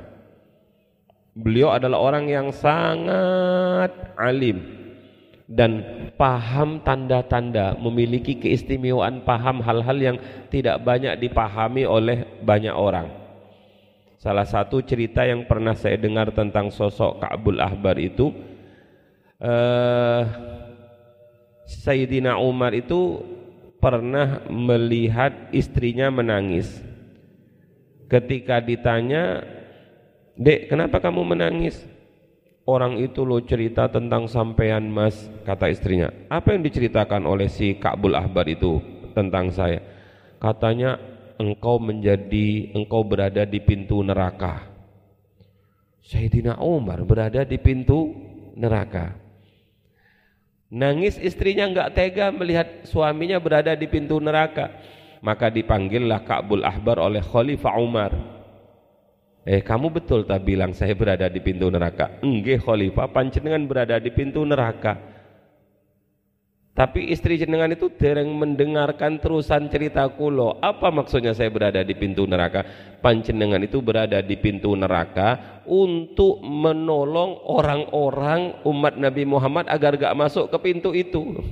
[1.30, 4.80] Beliau adalah orang yang sangat alim
[5.50, 5.82] dan
[6.14, 10.16] paham tanda-tanda, memiliki keistimewaan paham hal-hal yang
[10.46, 13.10] tidak banyak dipahami oleh banyak orang.
[14.18, 18.30] Salah satu cerita yang pernah saya dengar tentang sosok Ka'bul Ahbar itu
[19.40, 20.22] uh,
[21.66, 23.24] Sayyidina Umar itu
[23.80, 26.68] pernah melihat istrinya menangis.
[28.10, 29.40] Ketika ditanya
[30.40, 31.84] Dek, kenapa kamu menangis?
[32.64, 36.08] Orang itu lo cerita tentang sampean mas, kata istrinya.
[36.32, 38.80] Apa yang diceritakan oleh si Ka'bul Ahbar itu
[39.12, 39.84] tentang saya?
[40.40, 40.96] Katanya,
[41.36, 44.64] engkau menjadi, engkau berada di pintu neraka.
[46.00, 48.08] Sayyidina Umar berada di pintu
[48.56, 49.19] neraka.
[50.70, 54.70] Nangis istrinya enggak tega melihat suaminya berada di pintu neraka.
[55.20, 58.40] Maka dipanggillah Ka'bul Ahbar oleh Khalifah Umar
[59.48, 62.20] Eh kamu betul tak bilang saya berada di pintu neraka?
[62.20, 65.09] Enggak khalifah panjenengan berada di pintu neraka.
[66.70, 70.56] Tapi istri jenengan itu dereng mendengarkan terusan cerita kulo.
[70.62, 72.62] Apa maksudnya saya berada di pintu neraka?
[73.02, 80.46] Panjenengan itu berada di pintu neraka untuk menolong orang-orang umat Nabi Muhammad agar gak masuk
[80.48, 81.42] ke pintu itu.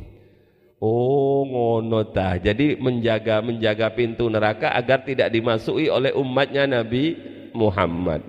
[0.79, 2.39] Oh ngono ta.
[2.39, 7.19] Jadi menjaga menjaga pintu neraka agar tidak dimasuki oleh umatnya Nabi
[7.59, 8.23] Muhammad.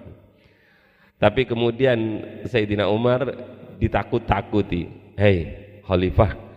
[1.21, 3.29] Tapi kemudian Sayyidina Umar
[3.77, 5.13] ditakut-takuti.
[5.19, 5.37] Hei,
[5.85, 6.48] Khalifah,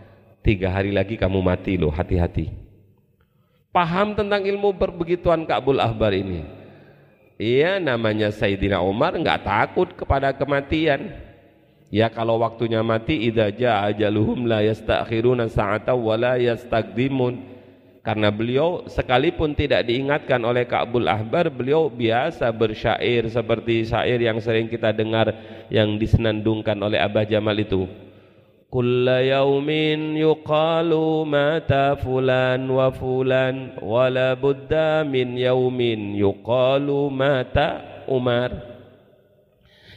[0.43, 2.51] tiga hari lagi kamu mati loh hati-hati.
[3.73, 6.45] Paham tentang ilmu berbegituan Ka'bul Ahbar ini?
[7.41, 11.09] Iya namanya Sayyidina Umar nggak takut kepada kematian.
[11.89, 17.55] Ya kalau waktunya mati idza jaa ajaluhum la yastakhiruna sa'ata wa la yastaqdimun.
[18.03, 24.67] Karena beliau sekalipun tidak diingatkan oleh Ka'bul Ahbar beliau biasa bersyair seperti syair yang sering
[24.67, 25.31] kita dengar
[25.71, 27.87] yang disenandungkan oleh Abah Jamal itu
[28.72, 29.70] كل يوم
[30.16, 30.90] يقال
[31.24, 31.72] مات
[32.04, 34.72] فلان وفلان ولا بد
[35.08, 35.80] من يوم
[36.20, 37.58] يقال مات
[38.08, 38.50] Umar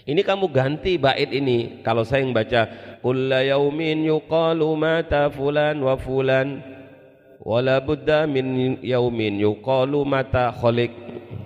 [0.04, 2.68] ini kamu ganti bait ini kalau saya yang baca
[3.00, 6.60] kulla yaumin yuqalu mata fulan wa fulan
[7.40, 10.92] wala budda min yaumin yuqalu mata kholik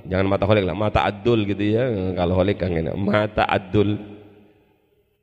[0.09, 1.85] jangan mata kholik lah mata adul gitu ya
[2.17, 4.08] kalau kholik kan enak mata adul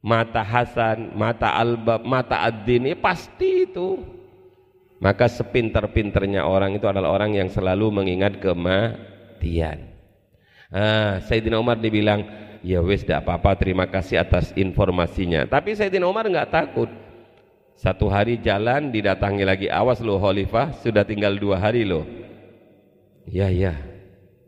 [0.08, 4.00] mata Hasan, mata Albab, mata Ad-Din, ya pasti itu.
[5.04, 9.92] Maka sepinter-pinternya orang itu adalah orang yang selalu mengingat kematian.
[10.72, 12.24] Ah, Sayyidina Umar dibilang,
[12.64, 15.44] ya wes tidak apa-apa, terima kasih atas informasinya.
[15.46, 16.90] Tapi Sayyidina Umar nggak takut.
[17.78, 22.08] Satu hari jalan didatangi lagi, awas loh Khalifah, sudah tinggal dua hari loh.
[23.30, 23.78] Ya ya,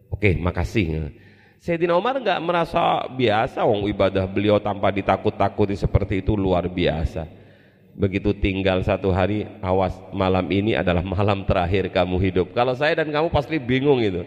[0.10, 1.14] oke makasih.
[1.60, 7.28] Sayyidina Umar nggak merasa biasa wong ibadah beliau tanpa ditakut-takuti seperti itu luar biasa.
[8.00, 12.56] Begitu tinggal satu hari, awas malam ini adalah malam terakhir kamu hidup.
[12.56, 14.24] Kalau saya dan kamu pasti bingung itu.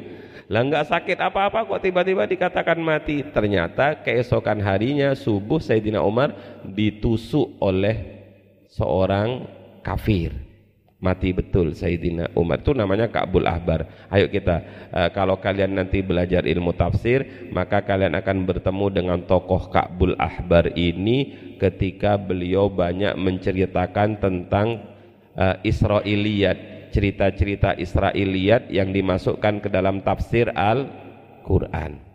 [0.53, 3.25] Lah nggak sakit apa-apa kok tiba-tiba dikatakan mati.
[3.25, 6.37] Ternyata keesokan harinya subuh Sayyidina Umar
[6.69, 8.29] ditusuk oleh
[8.69, 9.49] seorang
[9.81, 10.52] kafir
[11.03, 12.63] mati betul Sayyidina Umar.
[12.63, 13.91] Itu namanya Ka'bul Ahbar.
[14.07, 14.63] Ayo kita
[14.95, 20.71] uh, kalau kalian nanti belajar ilmu tafsir maka kalian akan bertemu dengan tokoh Ka'bul Ahbar
[20.79, 24.87] ini ketika beliau banyak menceritakan tentang
[25.35, 32.12] uh, Israiliyat cerita-cerita Israiliyat yang dimasukkan ke dalam tafsir Al-Quran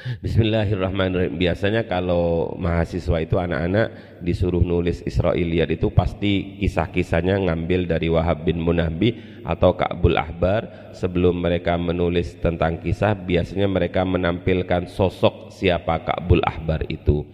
[0.00, 1.36] Bismillahirrahmanirrahim.
[1.36, 8.64] Biasanya kalau mahasiswa itu anak-anak disuruh nulis Israiliyat itu pasti kisah-kisahnya ngambil dari Wahab bin
[8.64, 10.92] Munahbi atau Ka'bul Ahbar.
[10.96, 17.28] Sebelum mereka menulis tentang kisah, biasanya mereka menampilkan sosok siapa Ka'bul Ahbar itu.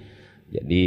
[0.50, 0.82] Jadi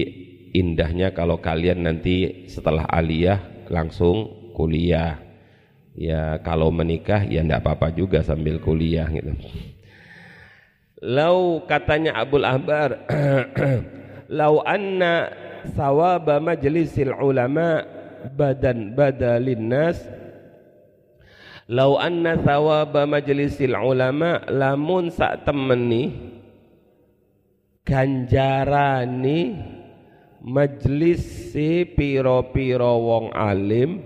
[0.52, 5.24] indahnya kalau kalian nanti setelah aliyah langsung kuliah.
[5.96, 9.32] Ya kalau menikah ya enggak apa-apa juga sambil kuliah gitu.
[11.00, 13.08] Lau katanya Abul Ahbar
[14.39, 15.32] Lau anna
[15.74, 17.82] sawaba majlisil ulama
[18.36, 19.97] badan badalin nas.
[21.66, 26.14] Lau anna sawaba majlisil ulama lamun sak temeni
[27.89, 29.58] ganjarani
[30.45, 33.97] majlis si piro-piro wong alim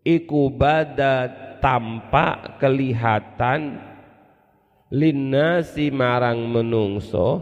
[0.00, 1.28] iku bada
[1.60, 3.89] tampak kelihatan
[4.90, 7.40] linnasi marang menungso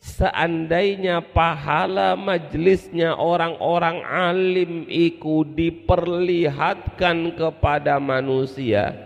[0.00, 8.96] seandainya pahala majlisnya orang-orang alim iku diperlihatkan kepada manusia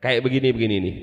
[0.00, 0.96] kayak begini-begini nih.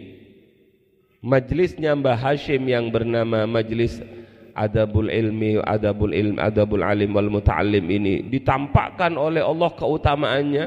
[1.23, 4.03] Majlisnya Mbah Hashim yang bernama majlis
[4.51, 10.65] adabul ilmi adabul ilm adabul alim wal muta'allim ini ditampakkan oleh Allah keutamaannya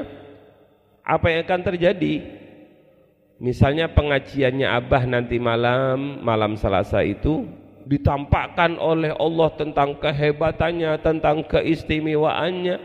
[1.04, 2.14] apa yang akan terjadi
[3.36, 7.44] Misalnya pengajiannya Abah nanti malam, malam Selasa itu
[7.84, 12.80] ditampakkan oleh Allah tentang kehebatannya, tentang keistimewaannya,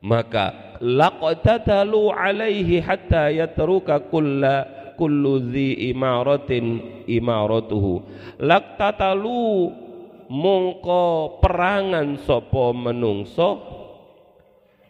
[0.00, 8.06] maka laqtatalu alaihi hatta yatruka kulla kullu dhi imaratin imaratuhu.
[10.32, 13.60] Mongko perangan sapa menungso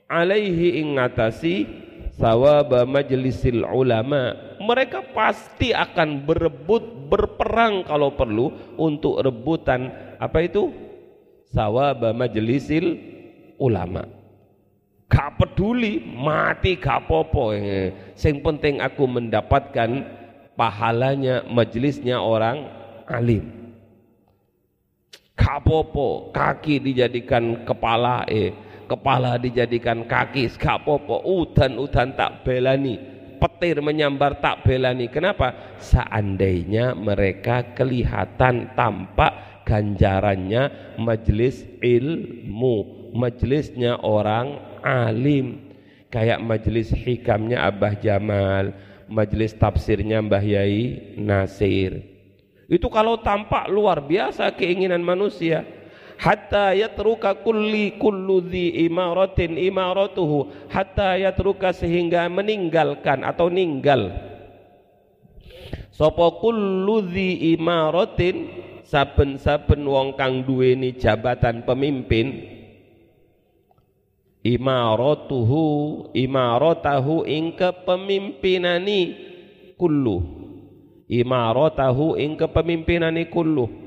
[0.07, 1.82] alaihi ingatasi
[2.23, 4.39] sawaba majlisil ulama.
[4.62, 9.91] Mereka pasti akan berebut berperang kalau perlu untuk rebutan.
[10.23, 10.70] Apa itu?
[11.51, 12.95] Sawaba majlisil
[13.59, 14.07] ulama.
[15.11, 20.09] Gak peduli mati gak popo yang penting aku mendapatkan
[20.57, 22.64] pahalanya majelisnya orang
[23.05, 23.45] alim.
[25.37, 28.57] Gak popo kaki dijadikan kepala eh
[28.93, 33.01] kepala dijadikan kaki gak popo udan-udan tak belani.
[33.40, 35.09] Petir menyambar tak belani.
[35.09, 35.76] Kenapa?
[35.80, 45.72] Seandainya mereka kelihatan tampak ganjarannya majelis ilmu majelisnya orang alim.
[46.12, 48.76] Kayak majelis hikamnya Abah Jamal
[49.12, 52.05] majelis tafsirnya Mbah Yai Nasir.
[52.68, 55.64] Itu kalau tampak luar biasa keinginan manusia
[56.23, 60.70] hatta yatruka kulli kullu dhi imaratin imaratuhu.
[60.70, 64.14] Hatta yatruka sehingga meninggalkan atau ninggal.
[65.91, 68.70] Sapa kullu dhi imaratin?
[68.87, 72.55] Saben-saben wong kang duweni jabatan pemimpin.
[74.43, 75.64] Imaratuhu
[76.12, 79.01] imaratahu ing kepemimpinani
[79.75, 80.18] kullu.
[81.09, 83.82] Imaratahu ing kepemimpinani kullu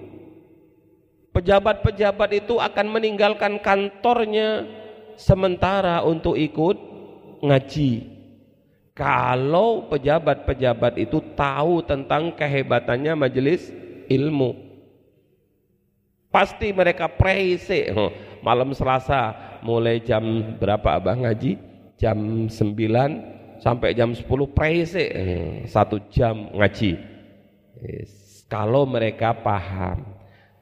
[1.36, 4.64] pejabat-pejabat itu akan meninggalkan kantornya
[5.20, 6.80] sementara untuk ikut
[7.44, 8.16] ngaji.
[8.96, 13.68] Kalau pejabat-pejabat itu tahu tentang kehebatannya majelis
[14.08, 14.56] ilmu
[16.32, 17.92] pasti mereka praise
[18.44, 20.24] malam Selasa mulai jam
[20.56, 21.60] berapa abah ngaji?
[21.96, 26.96] Jam 9 sampai jam 10 praise hmm, satu jam ngaji.
[28.48, 30.15] Kalau mereka paham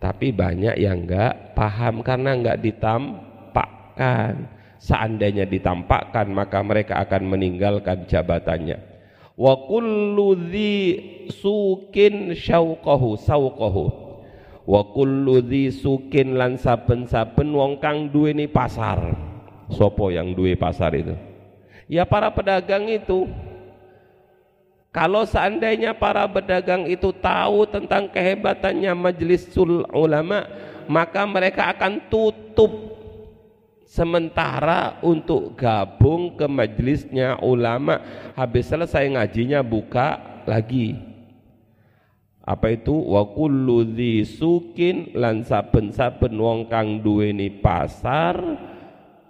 [0.04, 4.52] tapi banyak yang enggak paham karena enggak ditampakkan.
[4.84, 8.84] Seandainya ditampakkan maka mereka akan meninggalkan jabatannya.
[9.40, 10.76] Wa kullu dhi
[11.32, 13.86] sukin syauqahu sauqahu
[14.68, 19.00] wa kullu dhi sukin lan saben-saben wong kang duweni pasar.
[19.72, 21.16] Sopo yang duwe pasar itu?
[21.88, 23.32] Ya para pedagang itu
[24.94, 29.50] kalau seandainya para pedagang itu tahu tentang kehebatannya majelis
[29.90, 30.46] ulama
[30.88, 32.94] maka mereka akan tutup
[33.94, 38.02] sementara untuk gabung ke majelisnya ulama.
[38.34, 40.98] Habis selesai ngajinya buka lagi.
[42.44, 42.92] Apa itu?
[42.92, 43.88] Wa kullu
[44.26, 48.36] sukin lan saben-saben wong kang duweni pasar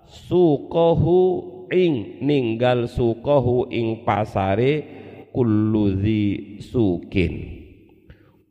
[0.09, 1.22] sukohu
[1.70, 5.03] ing ninggal sukohu ing pasare
[5.34, 7.34] kullu dhi sukin.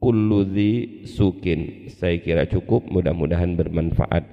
[0.03, 1.87] Kullu dhi sukin.
[1.95, 4.27] Saya kira cukup mudah-mudahan bermanfaat